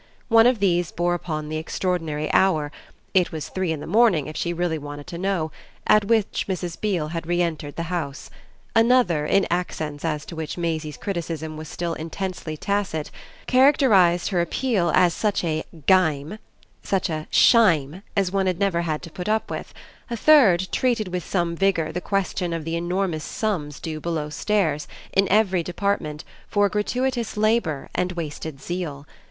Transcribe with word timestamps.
One 0.29 0.47
of 0.47 0.57
these 0.57 0.91
bore 0.91 1.13
upon 1.13 1.47
the 1.49 1.57
extraordinary 1.57 2.33
hour 2.33 2.71
it 3.13 3.31
was 3.31 3.49
three 3.49 3.71
in 3.71 3.81
the 3.81 3.85
morning 3.85 4.25
if 4.25 4.35
she 4.35 4.51
really 4.51 4.79
wanted 4.79 5.05
to 5.05 5.19
know 5.19 5.51
at 5.85 6.05
which 6.05 6.47
Mrs. 6.49 6.81
Beale 6.81 7.09
had 7.09 7.27
re 7.27 7.39
entered 7.39 7.75
the 7.75 7.83
house; 7.83 8.31
another, 8.75 9.27
in 9.27 9.45
accents 9.51 10.03
as 10.03 10.25
to 10.25 10.35
which 10.35 10.57
Maisie's 10.57 10.97
criticism 10.97 11.55
was 11.55 11.67
still 11.69 11.93
intensely 11.93 12.57
tacit, 12.57 13.11
characterised 13.45 14.29
her 14.29 14.41
appeal 14.41 14.91
as 14.95 15.13
such 15.13 15.43
a 15.43 15.63
"gime," 15.85 16.39
such 16.81 17.07
a 17.07 17.27
"shime," 17.31 18.01
as 18.17 18.31
one 18.31 18.47
had 18.47 18.57
never 18.57 18.81
had 18.81 19.03
to 19.03 19.11
put 19.11 19.29
up 19.29 19.51
with; 19.51 19.71
a 20.09 20.17
third 20.17 20.67
treated 20.71 21.09
with 21.09 21.23
some 21.23 21.55
vigour 21.55 21.91
the 21.91 22.01
question 22.01 22.53
of 22.53 22.65
the 22.65 22.75
enormous 22.75 23.23
sums 23.23 23.79
due 23.79 24.01
belowstairs, 24.01 24.87
in 25.13 25.29
every 25.29 25.61
department, 25.61 26.23
for 26.47 26.69
gratuitous 26.69 27.37
labour 27.37 27.87
and 27.93 28.13
wasted 28.13 28.59
zeal. 28.59 29.05